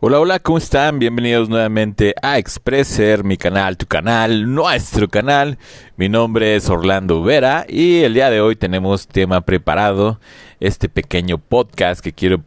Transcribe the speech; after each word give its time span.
Hola, 0.00 0.20
hola, 0.20 0.38
¿cómo 0.38 0.58
están? 0.58 1.00
Bienvenidos 1.00 1.48
nuevamente 1.48 2.14
a 2.22 2.38
Expresser, 2.38 3.24
mi 3.24 3.36
canal, 3.36 3.76
tu 3.76 3.86
canal, 3.86 4.54
nuestro 4.54 5.08
canal. 5.08 5.58
Mi 5.96 6.08
nombre 6.08 6.54
es 6.54 6.70
Orlando 6.70 7.20
Vera 7.24 7.66
y 7.68 8.02
el 8.02 8.14
día 8.14 8.30
de 8.30 8.40
hoy 8.40 8.54
tenemos 8.54 9.08
tema 9.08 9.40
preparado. 9.40 10.20
Este 10.60 10.88
pequeño 10.88 11.38
podcast 11.38 12.00
que 12.00 12.12
quiero 12.12 12.40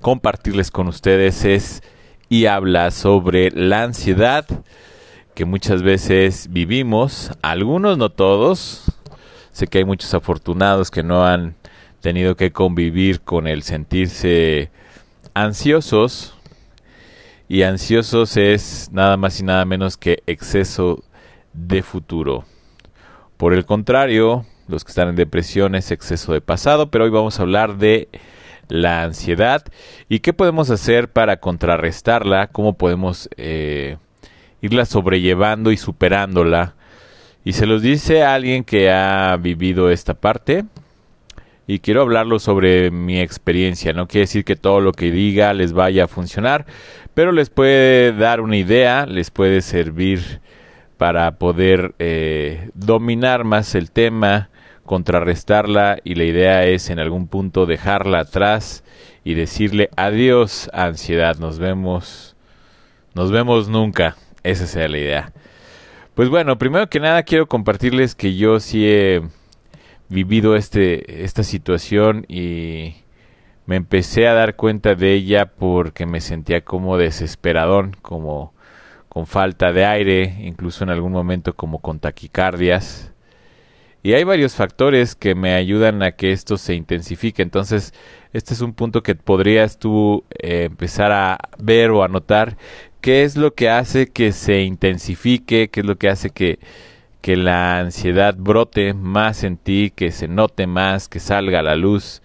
compartirles 0.00 0.70
con 0.70 0.86
ustedes 0.86 1.44
es 1.44 1.82
y 2.28 2.46
habla 2.46 2.92
sobre 2.92 3.50
la 3.50 3.82
ansiedad 3.82 4.46
que 5.34 5.44
muchas 5.44 5.82
veces 5.82 6.46
vivimos, 6.52 7.32
algunos 7.42 7.98
no 7.98 8.10
todos. 8.10 8.84
Sé 9.50 9.66
que 9.66 9.78
hay 9.78 9.84
muchos 9.84 10.14
afortunados 10.14 10.92
que 10.92 11.02
no 11.02 11.26
han 11.26 11.56
tenido 12.00 12.36
que 12.36 12.52
convivir 12.52 13.20
con 13.20 13.48
el 13.48 13.64
sentirse 13.64 14.70
ansiosos 15.34 16.34
y 17.54 17.62
ansiosos 17.62 18.36
es 18.36 18.90
nada 18.90 19.16
más 19.16 19.38
y 19.38 19.44
nada 19.44 19.64
menos 19.64 19.96
que 19.96 20.24
exceso 20.26 21.04
de 21.52 21.84
futuro. 21.84 22.44
Por 23.36 23.54
el 23.54 23.64
contrario, 23.64 24.44
los 24.66 24.82
que 24.82 24.88
están 24.88 25.10
en 25.10 25.14
depresión 25.14 25.76
es 25.76 25.92
exceso 25.92 26.32
de 26.32 26.40
pasado, 26.40 26.90
pero 26.90 27.04
hoy 27.04 27.10
vamos 27.10 27.38
a 27.38 27.42
hablar 27.42 27.78
de 27.78 28.08
la 28.66 29.04
ansiedad 29.04 29.62
y 30.08 30.18
qué 30.18 30.32
podemos 30.32 30.68
hacer 30.70 31.12
para 31.12 31.36
contrarrestarla, 31.36 32.48
cómo 32.48 32.72
podemos 32.72 33.28
eh, 33.36 33.98
irla 34.60 34.84
sobrellevando 34.84 35.70
y 35.70 35.76
superándola. 35.76 36.74
Y 37.44 37.52
se 37.52 37.66
los 37.66 37.82
dice 37.82 38.24
a 38.24 38.34
alguien 38.34 38.64
que 38.64 38.90
ha 38.90 39.36
vivido 39.36 39.90
esta 39.90 40.14
parte, 40.14 40.64
y 41.66 41.78
quiero 41.78 42.02
hablarlo 42.02 42.38
sobre 42.38 42.90
mi 42.90 43.20
experiencia. 43.20 43.92
No 43.92 44.06
quiere 44.06 44.22
decir 44.22 44.44
que 44.44 44.56
todo 44.56 44.80
lo 44.80 44.92
que 44.92 45.10
diga 45.10 45.54
les 45.54 45.72
vaya 45.72 46.04
a 46.04 46.08
funcionar, 46.08 46.66
pero 47.14 47.32
les 47.32 47.50
puede 47.50 48.12
dar 48.12 48.40
una 48.40 48.56
idea, 48.56 49.06
les 49.06 49.30
puede 49.30 49.62
servir 49.62 50.40
para 50.96 51.38
poder 51.38 51.94
eh, 51.98 52.70
dominar 52.74 53.44
más 53.44 53.74
el 53.74 53.90
tema, 53.90 54.50
contrarrestarla 54.84 55.98
y 56.04 56.14
la 56.14 56.24
idea 56.24 56.66
es 56.66 56.90
en 56.90 56.98
algún 56.98 57.26
punto 57.26 57.66
dejarla 57.66 58.20
atrás 58.20 58.84
y 59.24 59.34
decirle 59.34 59.88
adiós 59.96 60.70
ansiedad. 60.72 61.36
Nos 61.38 61.58
vemos, 61.58 62.36
nos 63.14 63.30
vemos 63.30 63.68
nunca. 63.68 64.16
Esa 64.42 64.66
sea 64.66 64.88
la 64.88 64.98
idea. 64.98 65.32
Pues 66.14 66.28
bueno, 66.28 66.58
primero 66.58 66.88
que 66.88 67.00
nada 67.00 67.22
quiero 67.22 67.48
compartirles 67.48 68.14
que 68.14 68.36
yo 68.36 68.60
sí 68.60 68.86
he 68.86 69.22
vivido 70.08 70.56
este, 70.56 71.24
esta 71.24 71.42
situación 71.42 72.24
y 72.28 72.96
me 73.66 73.76
empecé 73.76 74.28
a 74.28 74.34
dar 74.34 74.56
cuenta 74.56 74.94
de 74.94 75.14
ella 75.14 75.46
porque 75.46 76.06
me 76.06 76.20
sentía 76.20 76.62
como 76.62 76.96
desesperadón, 76.98 77.96
como 78.02 78.52
con 79.08 79.26
falta 79.26 79.72
de 79.72 79.84
aire, 79.86 80.36
incluso 80.40 80.84
en 80.84 80.90
algún 80.90 81.12
momento 81.12 81.54
como 81.54 81.78
con 81.80 82.00
taquicardias. 82.00 83.12
Y 84.02 84.12
hay 84.12 84.24
varios 84.24 84.54
factores 84.54 85.14
que 85.14 85.34
me 85.34 85.54
ayudan 85.54 86.02
a 86.02 86.12
que 86.12 86.32
esto 86.32 86.58
se 86.58 86.74
intensifique. 86.74 87.40
Entonces, 87.40 87.94
este 88.34 88.52
es 88.52 88.60
un 88.60 88.74
punto 88.74 89.02
que 89.02 89.14
podrías 89.14 89.78
tú 89.78 90.24
eh, 90.30 90.64
empezar 90.64 91.10
a 91.12 91.38
ver 91.58 91.90
o 91.90 92.04
a 92.04 92.08
notar 92.08 92.58
qué 93.00 93.22
es 93.22 93.36
lo 93.36 93.54
que 93.54 93.70
hace 93.70 94.08
que 94.08 94.32
se 94.32 94.62
intensifique, 94.62 95.70
qué 95.70 95.80
es 95.80 95.86
lo 95.86 95.96
que 95.96 96.10
hace 96.10 96.28
que 96.30 96.58
que 97.24 97.38
la 97.38 97.78
ansiedad 97.78 98.34
brote 98.36 98.92
más 98.92 99.44
en 99.44 99.56
ti, 99.56 99.90
que 99.96 100.10
se 100.10 100.28
note 100.28 100.66
más, 100.66 101.08
que 101.08 101.20
salga 101.20 101.60
a 101.60 101.62
la 101.62 101.74
luz. 101.74 102.20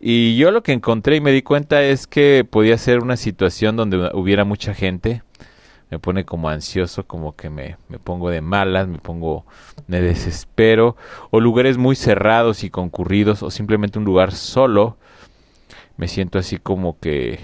Y 0.00 0.36
yo 0.36 0.52
lo 0.52 0.62
que 0.62 0.70
encontré 0.70 1.16
y 1.16 1.20
me 1.20 1.32
di 1.32 1.42
cuenta 1.42 1.82
es 1.82 2.06
que 2.06 2.46
podía 2.48 2.78
ser 2.78 3.00
una 3.00 3.16
situación 3.16 3.74
donde 3.74 4.12
hubiera 4.14 4.44
mucha 4.44 4.74
gente. 4.74 5.24
Me 5.90 5.98
pone 5.98 6.24
como 6.24 6.48
ansioso, 6.48 7.04
como 7.04 7.34
que 7.34 7.50
me, 7.50 7.76
me 7.88 7.98
pongo 7.98 8.30
de 8.30 8.42
malas, 8.42 8.86
me 8.86 8.98
pongo, 8.98 9.44
me 9.88 10.00
desespero. 10.00 10.96
O 11.32 11.40
lugares 11.40 11.76
muy 11.76 11.96
cerrados 11.96 12.62
y 12.62 12.70
concurridos, 12.70 13.42
o 13.42 13.50
simplemente 13.50 13.98
un 13.98 14.04
lugar 14.04 14.30
solo. 14.30 14.98
Me 15.96 16.06
siento 16.06 16.38
así 16.38 16.58
como 16.58 16.96
que 17.00 17.40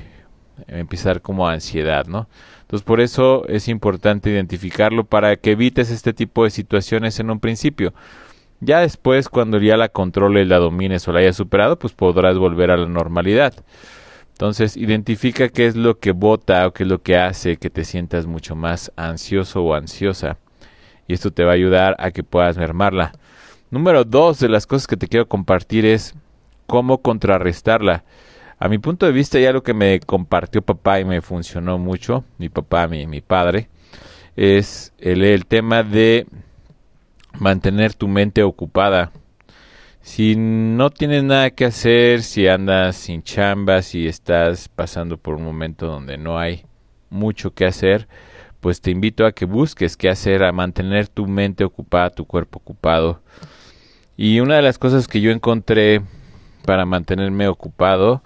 dar 1.02 1.22
como 1.22 1.48
ansiedad, 1.48 2.06
¿no? 2.06 2.28
Entonces 2.68 2.84
por 2.84 3.00
eso 3.00 3.48
es 3.48 3.66
importante 3.66 4.28
identificarlo 4.28 5.04
para 5.04 5.36
que 5.36 5.52
evites 5.52 5.90
este 5.90 6.12
tipo 6.12 6.44
de 6.44 6.50
situaciones 6.50 7.18
en 7.18 7.30
un 7.30 7.40
principio. 7.40 7.94
Ya 8.60 8.80
después, 8.80 9.30
cuando 9.30 9.58
ya 9.58 9.78
la 9.78 9.88
controles, 9.88 10.48
la 10.48 10.58
domines 10.58 11.08
o 11.08 11.12
la 11.12 11.20
hayas 11.20 11.36
superado, 11.36 11.78
pues 11.78 11.94
podrás 11.94 12.36
volver 12.36 12.70
a 12.70 12.76
la 12.76 12.86
normalidad. 12.86 13.54
Entonces, 14.32 14.76
identifica 14.76 15.48
qué 15.48 15.66
es 15.66 15.76
lo 15.76 15.98
que 15.98 16.10
bota 16.10 16.66
o 16.66 16.74
qué 16.74 16.82
es 16.82 16.90
lo 16.90 17.00
que 17.00 17.16
hace 17.16 17.56
que 17.56 17.70
te 17.70 17.86
sientas 17.86 18.26
mucho 18.26 18.54
más 18.54 18.92
ansioso 18.96 19.62
o 19.62 19.72
ansiosa. 19.72 20.36
Y 21.06 21.14
esto 21.14 21.30
te 21.30 21.44
va 21.44 21.52
a 21.52 21.54
ayudar 21.54 21.96
a 21.98 22.10
que 22.10 22.22
puedas 22.22 22.58
mermarla. 22.58 23.12
Número 23.70 24.04
dos 24.04 24.40
de 24.40 24.50
las 24.50 24.66
cosas 24.66 24.86
que 24.86 24.98
te 24.98 25.08
quiero 25.08 25.26
compartir 25.26 25.86
es 25.86 26.14
cómo 26.66 26.98
contrarrestarla. 26.98 28.04
A 28.60 28.68
mi 28.68 28.78
punto 28.78 29.06
de 29.06 29.12
vista, 29.12 29.38
ya 29.38 29.52
lo 29.52 29.62
que 29.62 29.72
me 29.72 30.00
compartió 30.00 30.62
papá 30.62 30.98
y 30.98 31.04
me 31.04 31.20
funcionó 31.20 31.78
mucho, 31.78 32.24
mi 32.38 32.48
papá, 32.48 32.88
mi, 32.88 33.06
mi 33.06 33.20
padre, 33.20 33.68
es 34.34 34.92
el, 34.98 35.22
el 35.22 35.46
tema 35.46 35.84
de 35.84 36.26
mantener 37.38 37.94
tu 37.94 38.08
mente 38.08 38.42
ocupada. 38.42 39.12
Si 40.00 40.34
no 40.36 40.90
tienes 40.90 41.22
nada 41.22 41.50
que 41.50 41.66
hacer, 41.66 42.22
si 42.22 42.48
andas 42.48 42.96
sin 42.96 43.22
chamba, 43.22 43.82
si 43.82 44.08
estás 44.08 44.68
pasando 44.68 45.18
por 45.18 45.34
un 45.36 45.44
momento 45.44 45.86
donde 45.86 46.18
no 46.18 46.36
hay 46.38 46.64
mucho 47.10 47.54
que 47.54 47.64
hacer, 47.64 48.08
pues 48.58 48.80
te 48.80 48.90
invito 48.90 49.24
a 49.24 49.32
que 49.32 49.44
busques 49.44 49.96
qué 49.96 50.08
hacer, 50.08 50.42
a 50.42 50.50
mantener 50.50 51.06
tu 51.06 51.26
mente 51.26 51.62
ocupada, 51.62 52.10
tu 52.10 52.24
cuerpo 52.24 52.58
ocupado. 52.58 53.20
Y 54.16 54.40
una 54.40 54.56
de 54.56 54.62
las 54.62 54.78
cosas 54.78 55.06
que 55.06 55.20
yo 55.20 55.30
encontré 55.30 56.00
para 56.64 56.84
mantenerme 56.84 57.46
ocupado 57.46 58.22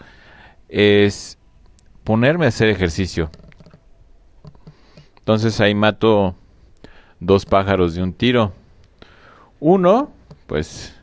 es 0.72 1.36
ponerme 2.02 2.46
a 2.46 2.48
hacer 2.48 2.68
ejercicio. 2.68 3.30
Entonces 5.18 5.60
ahí 5.60 5.74
mato 5.74 6.34
dos 7.20 7.44
pájaros 7.44 7.94
de 7.94 8.02
un 8.02 8.14
tiro. 8.14 8.52
Uno, 9.60 10.10
pues 10.46 10.98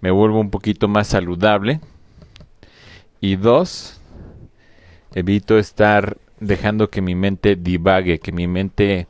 me 0.00 0.10
vuelvo 0.10 0.40
un 0.40 0.50
poquito 0.50 0.88
más 0.88 1.06
saludable. 1.06 1.80
Y 3.20 3.36
dos, 3.36 4.00
evito 5.14 5.58
estar 5.58 6.16
dejando 6.40 6.88
que 6.88 7.02
mi 7.02 7.14
mente 7.14 7.56
divague, 7.56 8.18
que 8.20 8.32
mi 8.32 8.46
mente 8.46 9.06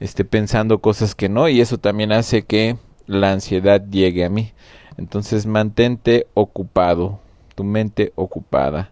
esté 0.00 0.24
pensando 0.24 0.80
cosas 0.80 1.14
que 1.14 1.28
no. 1.28 1.48
Y 1.48 1.60
eso 1.60 1.78
también 1.78 2.10
hace 2.10 2.42
que 2.42 2.76
la 3.06 3.30
ansiedad 3.30 3.80
llegue 3.88 4.24
a 4.24 4.28
mí. 4.28 4.52
Entonces 4.96 5.46
mantente 5.46 6.26
ocupado, 6.34 7.20
tu 7.54 7.62
mente 7.62 8.12
ocupada 8.16 8.90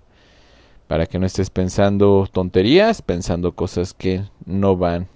para 0.87 1.07
que 1.07 1.19
no 1.19 1.27
estés 1.27 1.51
pensando 1.51 2.29
tonterías, 2.31 3.03
pensando 3.03 3.53
cosas 3.53 3.95
que 3.95 4.25
no 4.45 4.77
van. 4.77 5.09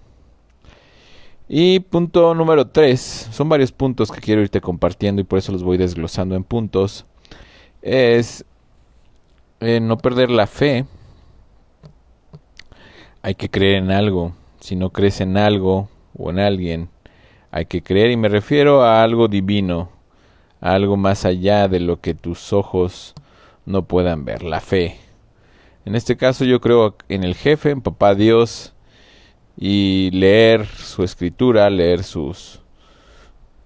Y 1.49 1.81
punto 1.81 2.35
número 2.35 2.67
3, 2.67 3.29
son 3.33 3.49
varios 3.49 3.73
puntos 3.73 4.11
que 4.11 4.21
quiero 4.21 4.43
irte 4.43 4.61
compartiendo 4.61 5.23
y 5.23 5.25
por 5.25 5.39
eso 5.39 5.51
los 5.53 5.63
voy 5.63 5.79
desglosando 5.79 6.35
en 6.35 6.45
puntos, 6.45 7.07
es 7.81 8.45
eh, 9.61 9.81
no 9.81 9.97
perder 9.97 10.31
la 10.31 10.47
fe. 10.47 10.85
Hay 13.23 13.35
que 13.35 13.49
creer 13.49 13.77
en 13.83 13.91
algo. 13.91 14.33
Si 14.61 14.77
no 14.77 14.91
crees 14.91 15.21
en 15.21 15.37
algo 15.37 15.89
o 16.17 16.31
en 16.31 16.39
alguien, 16.39 16.91
hay 17.51 17.65
que 17.65 17.83
creer 17.83 18.11
y 18.11 18.17
me 18.17 18.29
refiero 18.29 18.83
a 18.83 19.03
algo 19.03 19.29
divino, 19.29 19.91
a 20.61 20.75
algo 20.75 20.97
más 20.97 21.25
allá 21.25 21.67
de 21.69 21.81
lo 21.81 22.01
que 22.01 22.15
tus 22.15 22.53
ojos 22.53 23.15
no 23.65 23.85
puedan 23.87 24.25
ver, 24.25 24.43
la 24.43 24.61
fe. 24.61 25.08
En 25.89 25.95
este 25.95 26.19
caso 26.19 26.45
yo 26.45 26.61
creo 26.61 26.97
en 27.09 27.25
el 27.25 27.35
jefe, 27.35 27.71
en 27.71 27.81
papá 27.81 28.15
Dios, 28.15 28.75
y 29.57 30.11
leer 30.11 30.67
su 30.67 31.03
escritura, 31.03 31.71
leer 31.71 32.05
sus... 32.05 32.61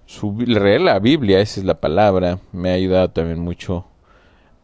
Su, 0.05 0.33
leer 0.39 0.79
la 0.79 0.99
Biblia, 0.99 1.41
esa 1.41 1.59
es 1.59 1.65
la 1.65 1.81
palabra, 1.81 2.39
me 2.53 2.69
ha 2.69 2.75
ayudado 2.75 3.09
también 3.09 3.39
mucho 3.39 3.85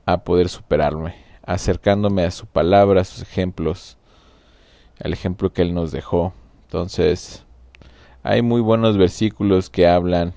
a 0.06 0.24
poder 0.24 0.48
superarme, 0.48 1.16
acercándome 1.46 2.24
a 2.24 2.32
su 2.32 2.46
palabra, 2.46 3.02
a 3.02 3.04
sus 3.04 3.24
ejemplos, 3.24 3.98
al 5.04 5.12
ejemplo 5.12 5.52
que 5.52 5.62
él 5.62 5.74
nos 5.74 5.92
dejó. 5.92 6.32
Entonces, 6.62 7.44
hay 8.24 8.42
muy 8.42 8.62
buenos 8.62 8.96
versículos 8.96 9.70
que 9.70 9.86
hablan 9.86 10.34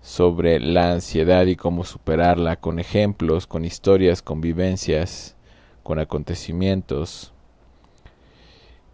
sobre 0.00 0.60
la 0.60 0.92
ansiedad 0.92 1.46
y 1.46 1.56
cómo 1.56 1.82
superarla 1.82 2.54
con 2.54 2.78
ejemplos, 2.78 3.48
con 3.48 3.64
historias, 3.64 4.22
con 4.22 4.40
vivencias 4.40 5.34
con 5.90 5.98
acontecimientos. 5.98 7.32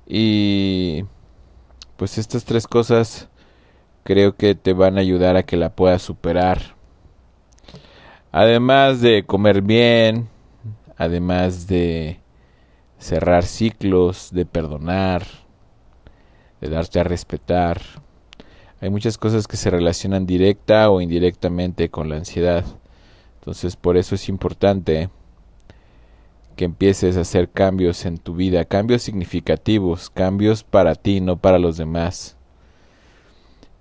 Y 0.06 1.04
pues 1.98 2.16
estas 2.16 2.46
tres 2.46 2.66
cosas 2.66 3.28
creo 4.02 4.34
que 4.34 4.54
te 4.54 4.72
van 4.72 4.96
a 4.96 5.02
ayudar 5.02 5.36
a 5.36 5.42
que 5.42 5.58
la 5.58 5.76
puedas 5.76 6.00
superar. 6.00 6.74
Además 8.32 9.02
de 9.02 9.26
comer 9.26 9.60
bien, 9.60 10.30
además 10.96 11.66
de 11.66 12.18
cerrar 12.96 13.44
ciclos, 13.44 14.30
de 14.32 14.46
perdonar, 14.46 15.26
de 16.62 16.70
darte 16.70 16.98
a 16.98 17.04
respetar. 17.04 17.78
Hay 18.80 18.88
muchas 18.88 19.18
cosas 19.18 19.46
que 19.46 19.58
se 19.58 19.68
relacionan 19.68 20.24
directa 20.24 20.88
o 20.88 21.02
indirectamente 21.02 21.90
con 21.90 22.08
la 22.08 22.16
ansiedad. 22.16 22.64
Entonces 23.40 23.76
por 23.76 23.98
eso 23.98 24.14
es 24.14 24.30
importante 24.30 25.10
que 26.56 26.64
empieces 26.64 27.16
a 27.16 27.20
hacer 27.20 27.50
cambios 27.50 28.04
en 28.06 28.18
tu 28.18 28.34
vida, 28.34 28.64
cambios 28.64 29.02
significativos, 29.02 30.10
cambios 30.10 30.64
para 30.64 30.94
ti, 30.94 31.20
no 31.20 31.36
para 31.36 31.58
los 31.58 31.76
demás. 31.76 32.36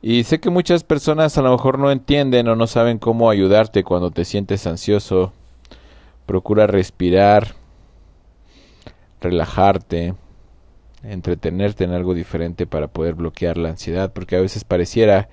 Y 0.01 0.23
sé 0.25 0.39
que 0.39 0.51
muchas 0.51 0.83
personas 0.83 1.35
a 1.37 1.41
lo 1.41 1.51
mejor 1.51 1.79
no 1.79 1.89
entienden 1.89 2.47
o 2.47 2.55
no 2.55 2.67
saben 2.67 2.99
cómo 2.99 3.31
ayudarte 3.31 3.83
cuando 3.83 4.11
te 4.11 4.23
sientes 4.23 4.67
ansioso. 4.67 5.33
Procura 6.27 6.67
respirar, 6.67 7.55
relajarte, 9.19 10.13
entretenerte 11.01 11.85
en 11.85 11.91
algo 11.91 12.13
diferente 12.13 12.67
para 12.67 12.87
poder 12.87 13.15
bloquear 13.15 13.57
la 13.57 13.69
ansiedad, 13.69 14.13
porque 14.13 14.35
a 14.35 14.41
veces 14.41 14.63
pareciera 14.63 15.29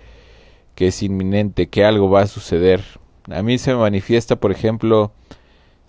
que 0.75 0.87
es 0.87 1.03
inminente, 1.03 1.69
que 1.69 1.85
algo 1.85 2.09
va 2.09 2.23
a 2.23 2.27
suceder. 2.27 2.83
A 3.31 3.43
mí 3.43 3.59
se 3.59 3.73
me 3.75 3.81
manifiesta, 3.81 4.37
por 4.37 4.53
ejemplo, 4.53 5.13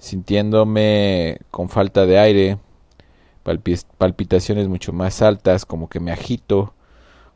sintiéndome 0.04 1.38
con 1.50 1.70
falta 1.70 2.06
de 2.06 2.20
aire, 2.20 2.58
palpitaciones 3.98 4.68
mucho 4.68 4.92
más 4.92 5.22
altas, 5.22 5.66
como 5.66 5.88
que 5.88 6.02
me 6.02 6.12
agito, 6.12 6.74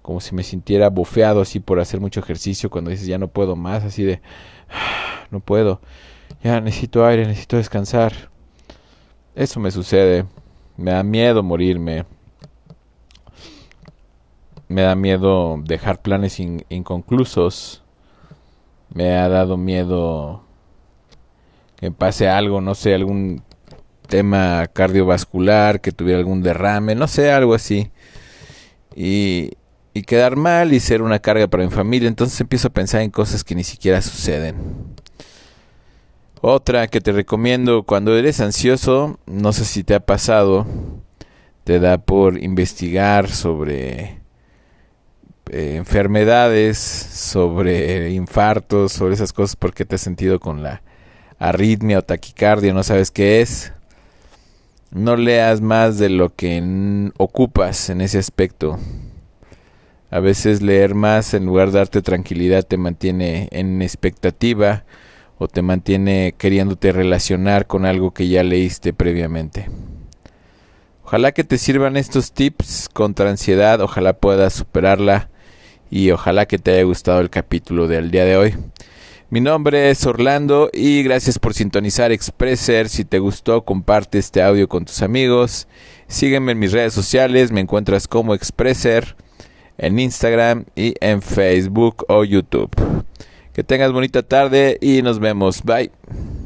como 0.02 0.20
si 0.20 0.36
me 0.36 0.44
sintiera 0.44 0.90
bofeado 0.90 1.40
así 1.40 1.62
por 1.62 1.80
hacer 1.80 2.02
mucho 2.02 2.20
ejercicio, 2.20 2.70
cuando 2.70 2.92
dices 2.92 3.08
ya 3.08 3.18
no 3.18 3.30
puedo 3.30 3.56
más, 3.56 3.86
así 3.86 4.04
de 4.04 4.22
no 5.32 5.40
puedo, 5.40 5.80
ya 6.44 6.60
necesito 6.60 7.06
aire, 7.06 7.26
necesito 7.26 7.56
descansar. 7.56 8.12
Eso 9.34 9.62
me 9.62 9.72
sucede. 9.72 10.26
Me 10.76 10.92
da 10.92 11.04
miedo 11.04 11.44
morirme. 11.44 12.06
Me 14.68 14.82
da 14.82 14.96
miedo 14.96 15.58
dejar 15.64 16.02
planes 16.02 16.38
inconclusos. 16.40 17.82
Me 18.94 19.16
ha 19.16 19.30
dado 19.30 19.56
miedo 19.56 20.47
que 21.80 21.92
pase 21.92 22.28
algo, 22.28 22.62
no 22.62 22.76
sé, 22.76 22.94
algún 22.94 23.44
tema 24.08 24.68
cardiovascular, 24.68 25.82
que 25.82 25.92
tuviera 25.92 26.20
algún 26.20 26.42
derrame, 26.42 26.96
no 26.96 27.08
sé, 27.08 27.32
algo 27.32 27.54
así. 27.54 27.92
Y, 28.96 29.52
y 29.94 30.04
quedar 30.04 30.36
mal 30.36 30.74
y 30.74 30.80
ser 30.80 31.02
una 31.02 31.20
carga 31.20 31.48
para 31.48 31.64
mi 31.64 31.70
familia. 31.70 32.08
Entonces 32.08 32.40
empiezo 32.42 32.70
a 32.70 32.74
pensar 32.74 33.02
en 33.02 33.12
cosas 33.12 33.44
que 33.44 33.56
ni 33.56 33.64
siquiera 33.64 34.02
suceden. 34.02 34.56
Otra 36.42 36.88
que 36.88 37.02
te 37.02 37.12
recomiendo 37.12 37.84
cuando 37.84 38.16
eres 38.16 38.40
ansioso, 38.40 39.20
no 39.26 39.54
sé 39.54 39.66
si 39.66 39.84
te 39.84 39.96
ha 39.96 40.00
pasado, 40.00 40.68
te 41.64 41.80
da 41.80 41.98
por 41.98 42.42
investigar 42.42 43.28
sobre 43.30 44.22
eh, 45.50 45.76
enfermedades, 45.78 46.78
sobre 46.78 48.12
infartos, 48.12 48.94
sobre 48.94 49.16
esas 49.16 49.34
cosas 49.34 49.56
porque 49.56 49.84
te 49.84 49.96
has 49.96 50.02
sentido 50.02 50.40
con 50.40 50.62
la 50.62 50.84
arritmia 51.40 52.00
o 52.00 52.02
taquicardia, 52.02 52.74
no 52.74 52.84
sabes 52.84 53.12
qué 53.12 53.42
es. 53.42 53.74
No 54.92 55.16
leas 55.16 55.62
más 55.62 55.98
de 55.98 56.10
lo 56.10 56.34
que 56.34 57.12
ocupas 57.18 57.90
en 57.90 58.02
ese 58.02 58.18
aspecto. 58.18 58.80
A 60.10 60.20
veces 60.20 60.62
leer 60.62 60.96
más 60.96 61.34
en 61.34 61.46
lugar 61.46 61.72
de 61.72 61.80
darte 61.80 62.02
tranquilidad 62.02 62.64
te 62.64 62.78
mantiene 62.78 63.50
en 63.52 63.82
expectativa 63.82 64.86
o 65.38 65.48
te 65.48 65.62
mantiene 65.62 66.34
queriéndote 66.38 66.94
relacionar 66.94 67.68
con 67.68 67.86
algo 67.86 68.12
que 68.12 68.30
ya 68.30 68.44
leíste 68.44 68.94
previamente. 68.94 69.70
Ojalá 71.04 71.32
que 71.32 71.44
te 71.44 71.58
sirvan 71.58 71.98
estos 71.98 72.32
tips 72.32 72.90
contra 72.92 73.30
ansiedad, 73.30 73.82
ojalá 73.82 74.14
puedas 74.14 74.54
superarla 74.54 75.30
y 75.90 76.12
ojalá 76.12 76.46
que 76.48 76.58
te 76.58 76.72
haya 76.72 76.84
gustado 76.84 77.20
el 77.20 77.30
capítulo 77.30 77.88
del 77.88 78.12
día 78.12 78.26
de 78.26 78.38
hoy. 78.38 78.56
Mi 79.30 79.42
nombre 79.42 79.90
es 79.90 80.06
Orlando 80.06 80.70
y 80.72 81.04
gracias 81.04 81.38
por 81.38 81.54
sintonizar 81.54 82.14
Expresser. 82.14 82.88
Si 82.88 83.04
te 83.04 83.20
gustó, 83.20 83.66
comparte 83.66 84.20
este 84.20 84.42
audio 84.42 84.70
con 84.70 84.86
tus 84.86 85.02
amigos. 85.02 85.68
Sígueme 86.08 86.54
en 86.54 86.60
mis 86.60 86.72
redes 86.72 86.94
sociales, 86.94 87.52
me 87.52 87.60
encuentras 87.60 88.08
como 88.08 88.34
Expresser 88.34 89.18
en 89.78 90.00
Instagram 90.00 90.64
y 90.78 90.94
en 91.02 91.22
Facebook 91.22 92.06
o 92.08 92.24
YouTube. 92.24 92.72
Que 93.52 93.66
tengas 93.66 93.92
bonita 93.92 94.24
tarde 94.24 94.78
y 94.80 95.02
nos 95.02 95.20
vemos. 95.20 95.62
Bye. 95.62 95.92